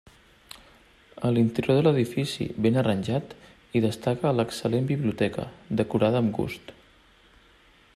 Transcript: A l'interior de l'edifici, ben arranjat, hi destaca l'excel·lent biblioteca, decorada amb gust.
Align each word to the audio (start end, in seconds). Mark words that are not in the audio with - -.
A 1.27 1.29
l'interior 1.35 1.77
de 1.79 1.83
l'edifici, 1.91 2.47
ben 2.67 2.81
arranjat, 2.83 3.37
hi 3.75 3.83
destaca 3.87 4.35
l'excel·lent 4.39 4.89
biblioteca, 4.95 5.47
decorada 5.83 6.25
amb 6.25 6.35
gust. 6.41 6.75